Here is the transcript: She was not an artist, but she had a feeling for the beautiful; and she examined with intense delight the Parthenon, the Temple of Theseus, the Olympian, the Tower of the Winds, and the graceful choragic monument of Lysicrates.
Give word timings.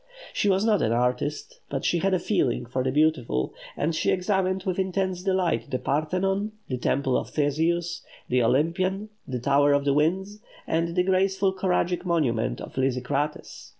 She 0.33 0.49
was 0.49 0.65
not 0.65 0.81
an 0.81 0.91
artist, 0.93 1.59
but 1.69 1.85
she 1.85 1.99
had 1.99 2.11
a 2.15 2.17
feeling 2.17 2.65
for 2.65 2.83
the 2.83 2.91
beautiful; 2.91 3.53
and 3.77 3.93
she 3.93 4.09
examined 4.09 4.63
with 4.63 4.79
intense 4.79 5.21
delight 5.21 5.69
the 5.69 5.77
Parthenon, 5.77 6.53
the 6.67 6.79
Temple 6.79 7.15
of 7.15 7.29
Theseus, 7.29 8.01
the 8.27 8.41
Olympian, 8.41 9.09
the 9.27 9.37
Tower 9.39 9.73
of 9.73 9.85
the 9.85 9.93
Winds, 9.93 10.39
and 10.65 10.95
the 10.95 11.03
graceful 11.03 11.53
choragic 11.53 12.03
monument 12.03 12.59
of 12.61 12.77
Lysicrates. 12.79 13.69